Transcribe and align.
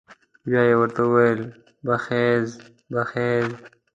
بيا 0.49 0.61
یې 0.69 0.75
ورته 0.79 1.01
وويل 1.05 1.41
بخېز 1.85 2.49
بخېز. 2.93 3.49